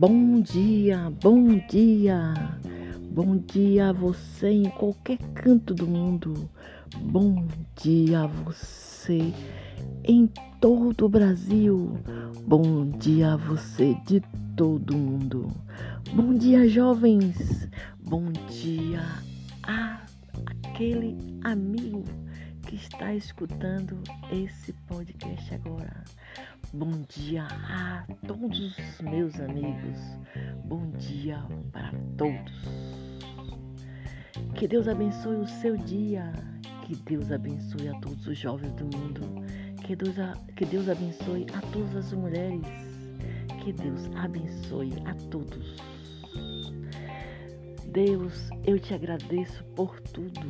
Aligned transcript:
Bom 0.00 0.40
dia, 0.40 1.12
bom 1.22 1.58
dia, 1.68 2.32
bom 3.12 3.36
dia 3.36 3.90
a 3.90 3.92
você 3.92 4.48
em 4.48 4.70
qualquer 4.70 5.18
canto 5.34 5.74
do 5.74 5.86
mundo. 5.86 6.48
Bom 7.02 7.46
dia 7.76 8.20
a 8.20 8.26
você 8.26 9.30
em 10.02 10.26
todo 10.58 11.04
o 11.04 11.08
Brasil. 11.10 11.98
Bom 12.46 12.86
dia 12.92 13.34
a 13.34 13.36
você 13.36 13.94
de 14.06 14.22
todo 14.56 14.96
mundo. 14.96 15.52
Bom 16.14 16.32
dia, 16.34 16.66
jovens. 16.66 17.68
Bom 18.02 18.32
dia 18.48 19.02
a 19.64 20.00
aquele 20.46 21.14
amigo 21.44 22.04
que 22.66 22.76
está 22.76 23.12
escutando 23.12 24.02
esse 24.32 24.72
podcast 24.88 25.54
agora. 25.54 26.04
Bom 26.72 27.02
dia 27.08 27.48
a 27.68 28.06
todos 28.28 28.78
os 28.78 29.00
meus 29.00 29.40
amigos. 29.40 29.98
Bom 30.64 30.88
dia 30.98 31.44
para 31.72 31.90
todos. 32.16 32.52
Que 34.54 34.68
Deus 34.68 34.86
abençoe 34.86 35.34
o 35.34 35.48
seu 35.48 35.76
dia. 35.76 36.32
Que 36.86 36.94
Deus 36.94 37.32
abençoe 37.32 37.88
a 37.88 37.98
todos 37.98 38.24
os 38.24 38.38
jovens 38.38 38.72
do 38.74 38.84
mundo. 38.84 39.20
Que 39.84 39.96
Deus, 39.96 40.14
que 40.54 40.64
Deus 40.64 40.88
abençoe 40.88 41.44
a 41.52 41.60
todas 41.72 41.96
as 41.96 42.12
mulheres. 42.12 42.62
Que 43.64 43.72
Deus 43.72 44.08
abençoe 44.14 44.92
a 45.06 45.14
todos. 45.28 45.74
Deus, 47.92 48.50
eu 48.64 48.78
te 48.78 48.94
agradeço 48.94 49.64
por 49.74 50.00
tudo. 50.00 50.40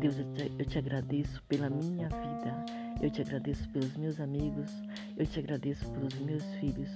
Deus, 0.00 0.18
eu 0.18 0.32
te, 0.32 0.52
eu 0.58 0.64
te 0.64 0.78
agradeço 0.78 1.42
pela 1.42 1.68
minha 1.68 2.08
vida. 2.08 2.64
Eu 3.02 3.10
te 3.10 3.20
agradeço 3.20 3.68
pelos 3.68 3.94
meus 3.98 4.18
amigos. 4.18 4.72
Eu 5.18 5.26
te 5.26 5.40
agradeço 5.40 5.90
pelos 5.92 6.14
meus 6.20 6.44
filhos. 6.54 6.88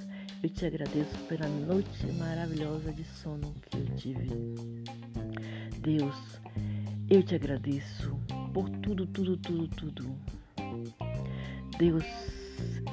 Eu 0.43 0.49
te 0.49 0.65
agradeço 0.65 1.19
pela 1.29 1.47
noite 1.49 2.07
maravilhosa 2.19 2.93
de 2.93 3.05
sono 3.05 3.55
que 3.69 3.77
eu 3.77 3.85
tive. 3.97 4.29
Deus, 5.81 6.41
eu 7.11 7.23
te 7.23 7.35
agradeço 7.35 8.19
por 8.55 8.71
tudo, 8.71 9.07
tudo, 9.07 9.37
tudo, 9.37 9.69
tudo. 9.69 10.17
Deus, 11.79 12.05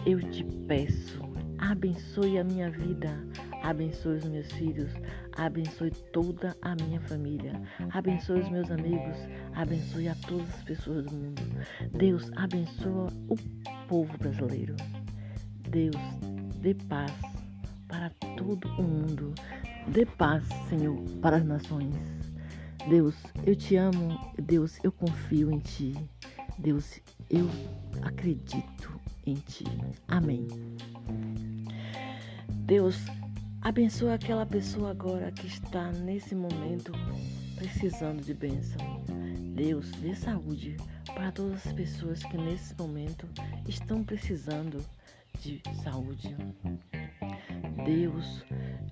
eu 0.05 0.19
te 0.29 0.43
peço, 0.67 1.21
abençoe 1.57 2.37
a 2.37 2.43
minha 2.43 2.69
vida, 2.69 3.17
abençoe 3.63 4.17
os 4.17 4.25
meus 4.25 4.51
filhos, 4.53 4.91
abençoe 5.37 5.91
toda 6.11 6.55
a 6.61 6.75
minha 6.75 6.99
família, 7.01 7.53
abençoe 7.91 8.41
os 8.41 8.49
meus 8.49 8.69
amigos, 8.71 9.17
abençoe 9.53 10.07
a 10.07 10.15
todas 10.27 10.49
as 10.55 10.63
pessoas 10.63 11.05
do 11.05 11.11
mundo. 11.11 11.41
Deus, 11.93 12.31
abençoa 12.35 13.07
o 13.29 13.35
povo 13.87 14.17
brasileiro. 14.17 14.75
Deus, 15.69 15.95
dê 16.59 16.73
paz 16.73 17.13
para 17.87 18.09
todo 18.37 18.67
o 18.77 18.83
mundo. 18.83 19.33
Dê 19.87 20.05
paz, 20.05 20.43
Senhor, 20.69 21.01
para 21.21 21.37
as 21.37 21.45
nações. 21.45 21.95
Deus, 22.89 23.15
eu 23.45 23.55
te 23.55 23.75
amo. 23.75 24.17
Deus, 24.41 24.79
eu 24.83 24.91
confio 24.91 25.51
em 25.51 25.59
ti. 25.59 25.93
Deus, 26.57 26.99
eu 27.29 27.49
acredito 28.01 28.99
em 29.25 29.35
ti. 29.35 29.65
Amém. 30.07 30.47
Deus, 32.65 33.05
Abençoa 33.63 34.15
aquela 34.15 34.43
pessoa 34.43 34.89
agora 34.89 35.31
que 35.31 35.45
está 35.45 35.91
nesse 35.91 36.33
momento 36.33 36.91
precisando 37.55 38.19
de 38.19 38.33
bênção. 38.33 38.81
Deus, 39.55 39.91
dê 40.01 40.15
saúde 40.15 40.77
para 41.13 41.31
todas 41.31 41.67
as 41.67 41.73
pessoas 41.73 42.23
que 42.23 42.37
nesse 42.37 42.73
momento 42.75 43.29
estão 43.67 44.03
precisando 44.03 44.83
de 45.41 45.61
saúde. 45.83 46.35
Deus, 47.85 48.43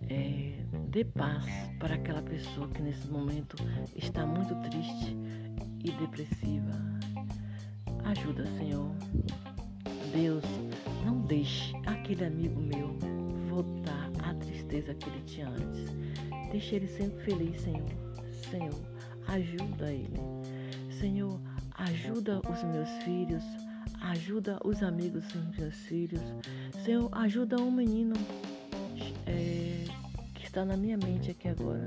é, 0.08 0.54
dê 0.90 1.04
paz 1.04 1.46
para 1.80 1.96
aquela 1.96 2.22
pessoa 2.22 2.68
que 2.68 2.84
nesse 2.84 3.08
momento 3.08 3.58
está 3.96 4.24
muito 4.24 4.54
triste 4.70 5.18
e 5.84 5.92
depressiva. 5.94 6.74
Ajuda, 8.06 8.46
Senhor. 8.56 8.92
Deus, 10.14 10.44
não 11.04 11.22
deixe 11.22 11.76
aquele 11.88 12.26
amigo 12.26 12.62
meu 12.62 12.96
voltar 13.50 13.99
tristeza 14.70 14.94
que 14.94 15.10
ele 15.10 15.22
tinha 15.26 15.50
antes. 15.50 15.86
Deixe 16.52 16.76
ele 16.76 16.88
sempre 16.88 17.24
feliz, 17.24 17.62
Senhor. 17.62 17.90
Senhor, 18.50 18.82
ajuda 19.28 19.92
ele. 19.92 20.20
Senhor, 21.00 21.40
ajuda 21.74 22.40
os 22.48 22.64
meus 22.64 22.90
filhos. 23.04 23.44
Ajuda 24.02 24.60
os 24.64 24.82
amigos 24.82 25.26
dos 25.28 25.58
meus 25.58 25.76
filhos. 25.76 26.22
Senhor, 26.86 27.10
ajuda 27.12 27.62
um 27.62 27.72
menino 27.72 28.14
é, 29.26 29.86
que 30.36 30.46
está 30.46 30.64
na 30.64 30.78
minha 30.78 30.98
mente 30.98 31.32
aqui 31.32 31.50
agora. 31.50 31.86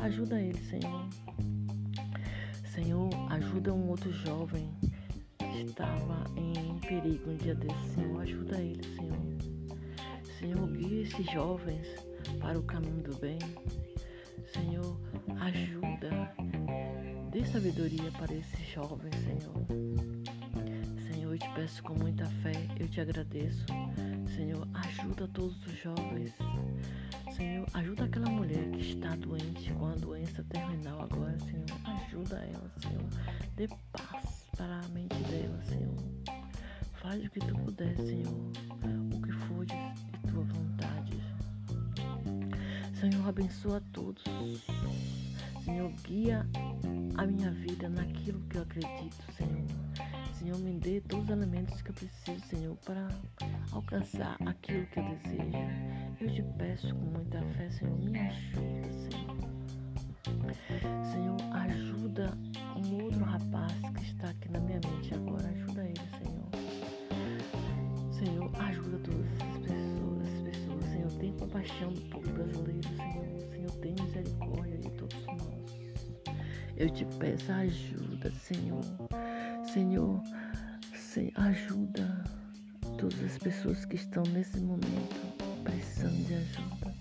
Ajuda 0.00 0.40
ele, 0.40 0.58
Senhor. 0.64 1.08
Senhor, 2.72 3.10
ajuda 3.30 3.74
um 3.74 3.88
outro 3.88 4.10
jovem 4.12 4.70
que 5.38 5.62
estava 5.62 6.24
em 6.36 6.78
perigo 6.78 7.30
um 7.30 7.36
dia 7.36 7.54
desse. 7.54 7.94
Senhor, 7.94 8.20
ajuda 8.20 8.58
ele, 8.58 8.82
Senhor. 8.96 9.41
Senhor, 10.42 10.66
guia 10.72 11.02
esses 11.02 11.24
jovens 11.30 11.86
para 12.40 12.58
o 12.58 12.64
caminho 12.64 13.00
do 13.00 13.16
bem. 13.18 13.38
Senhor, 14.52 15.00
ajuda, 15.38 16.34
dê 17.30 17.46
sabedoria 17.46 18.10
para 18.18 18.34
esses 18.34 18.66
jovens, 18.74 19.14
Senhor. 19.22 19.54
Senhor, 21.12 21.32
eu 21.32 21.38
te 21.38 21.48
peço 21.54 21.80
com 21.84 21.94
muita 21.94 22.26
fé, 22.42 22.52
eu 22.80 22.88
te 22.88 23.00
agradeço. 23.00 23.64
Senhor, 24.34 24.66
ajuda 24.74 25.28
todos 25.28 25.64
os 25.64 25.78
jovens. 25.78 26.34
Senhor, 27.36 27.64
ajuda 27.74 28.04
aquela 28.06 28.28
mulher 28.28 28.68
que 28.72 28.80
está 28.80 29.14
doente 29.14 29.72
com 29.74 29.86
a 29.86 29.94
doença 29.94 30.42
terminal 30.48 31.02
agora, 31.02 31.38
Senhor. 31.38 31.66
Ajuda 31.84 32.36
ela, 32.52 32.68
Senhor. 32.80 33.08
Dê 33.54 33.68
paz 33.92 34.48
para 34.56 34.80
a 34.80 34.88
mente 34.88 35.22
dela, 35.22 35.62
Senhor. 35.62 36.41
Faz 37.02 37.24
o 37.24 37.30
que 37.30 37.40
tu 37.40 37.54
puder, 37.58 37.96
Senhor. 37.96 38.52
O 39.12 39.22
que 39.22 39.32
for 39.32 39.66
de 39.66 39.74
tua 40.30 40.44
vontade. 40.44 41.20
Senhor, 42.94 43.28
abençoa 43.28 43.78
a 43.78 43.80
todos. 43.92 44.22
Senhor, 45.64 45.90
guia 46.04 46.46
a 47.16 47.26
minha 47.26 47.50
vida 47.50 47.88
naquilo 47.88 48.40
que 48.48 48.56
eu 48.56 48.62
acredito, 48.62 49.32
Senhor. 49.36 49.66
Senhor, 50.38 50.58
me 50.60 50.78
dê 50.78 51.00
todos 51.00 51.24
os 51.24 51.30
elementos 51.30 51.82
que 51.82 51.90
eu 51.90 51.94
preciso, 51.94 52.46
Senhor, 52.46 52.76
para 52.84 53.08
alcançar 53.72 54.36
aquilo 54.46 54.86
que 54.86 55.00
eu 55.00 55.04
desejo. 55.04 55.58
Eu 56.20 56.32
te 56.32 56.42
peço 56.56 56.94
com 56.94 57.04
muita 57.06 57.42
fé, 57.56 57.68
Senhor, 57.70 57.98
me 57.98 58.18
ajuda, 58.18 58.92
Senhor. 59.10 59.12
Senhor, 59.12 59.51
compaixão 71.62 71.92
do 71.92 72.00
povo 72.02 72.28
brasileiro, 72.32 72.82
Senhor. 72.96 73.50
Senhor, 73.50 73.70
tem 73.80 73.94
misericórdia 73.94 74.78
de 74.78 74.90
todos 74.90 75.26
nós. 75.26 76.36
Eu 76.76 76.90
te 76.90 77.04
peço 77.18 77.52
ajuda, 77.52 78.30
Senhor. 78.32 78.84
Senhor, 79.72 80.22
ajuda 81.36 82.24
todas 82.98 83.22
as 83.22 83.38
pessoas 83.38 83.84
que 83.84 83.96
estão 83.96 84.24
nesse 84.32 84.58
momento 84.58 85.14
precisando 85.62 86.26
de 86.26 86.34
ajuda. 86.34 86.94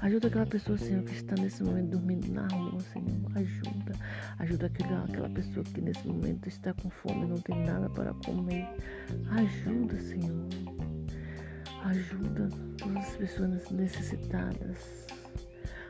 Ajuda 0.00 0.28
aquela 0.28 0.46
pessoa, 0.46 0.78
Senhor, 0.78 1.02
que 1.04 1.14
está 1.14 1.34
nesse 1.36 1.62
momento 1.62 1.90
dormindo 1.90 2.32
na 2.32 2.46
rua, 2.48 2.80
Senhor. 2.92 3.32
Ajuda. 3.34 3.92
Ajuda 4.38 4.66
aquela, 4.66 5.04
aquela 5.04 5.28
pessoa 5.28 5.64
que 5.64 5.80
nesse 5.80 6.06
momento 6.06 6.48
está 6.48 6.72
com 6.72 6.88
fome 6.88 7.24
e 7.24 7.28
não 7.28 7.38
tem 7.38 7.64
nada 7.64 7.90
para 7.90 8.14
comer. 8.14 8.66
Ajuda, 9.30 10.00
Senhor. 10.00 10.48
Ajuda 11.84 12.65
pessoas 13.16 13.70
necessitadas. 13.70 15.06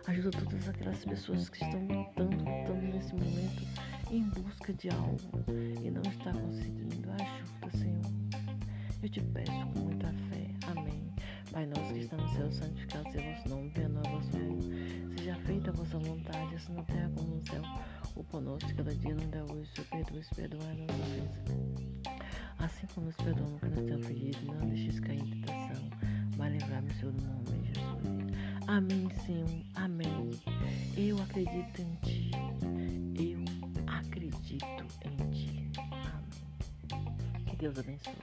Ajuda 0.06 0.30
todas 0.30 0.68
aquelas 0.68 1.04
pessoas 1.04 1.48
que 1.48 1.64
estão 1.64 1.80
lutando, 1.80 2.36
lutando 2.36 2.86
nesse 2.86 3.12
momento 3.14 3.62
em 4.10 4.22
busca 4.30 4.72
de 4.72 4.88
algo 4.90 5.44
e 5.82 5.90
não 5.90 6.02
está 6.02 6.32
conseguindo. 6.32 7.10
Ajuda, 7.10 7.78
Senhor. 7.78 8.02
Eu 9.02 9.08
te 9.08 9.20
peço 9.20 9.66
com 9.72 9.80
muita 9.80 10.06
fé. 10.06 10.46
Amém. 10.70 11.12
Pai 11.50 11.66
nosso 11.66 11.92
que 11.92 12.00
está 12.00 12.16
no 12.16 12.28
céu, 12.28 12.52
santificado 12.52 13.10
seja 13.10 13.28
o 13.28 13.34
vosso 13.34 13.48
nome, 13.48 13.72
venha 13.74 13.88
a 13.88 14.08
vosso 14.08 14.30
reino. 14.36 15.18
Seja 15.18 15.34
feita 15.46 15.70
a 15.70 15.72
vossa 15.72 15.98
vontade, 15.98 16.54
assim 16.54 16.72
na 16.74 16.82
terra 16.84 17.10
como 17.16 17.36
no 17.36 17.46
céu. 17.48 17.62
O 18.14 18.22
pão 18.22 18.40
nosso 18.40 18.74
cada 18.74 18.94
dia 18.94 19.14
nos 19.14 19.26
dá 19.28 19.42
hoje, 19.44 19.70
Senhor, 19.74 19.88
perdoa 19.90 20.22
perdoai 20.36 20.70
a 20.70 20.74
nossa 20.74 21.02
ofensa. 21.02 22.16
Assim 22.58 22.86
como 22.94 23.06
nos 23.06 23.16
perdoamos 23.16 23.60
que 23.60 23.68
nós 23.68 23.84
temos 23.84 24.06
pedido, 24.06 24.46
não 24.46 24.68
deixes 24.68 25.00
cair 25.00 25.20
em 25.20 25.40
tentação, 25.40 25.90
mas 26.36 26.52
livrar-me, 26.52 26.92
Senhor, 26.94 27.12
do 27.12 27.22
nome 27.22 27.44
Jesus. 27.66 28.66
Amém, 28.66 29.08
Senhor. 29.24 29.48
Amém. 29.74 30.30
Eu 30.96 31.20
acredito 31.22 31.80
em 31.80 31.94
Ti. 32.02 32.30
Eu 33.14 33.44
acredito 33.86 34.64
em 35.04 35.16
Ti. 35.30 35.72
Amém. 35.92 37.44
Que 37.46 37.56
Deus 37.56 37.78
abençoe. 37.78 38.14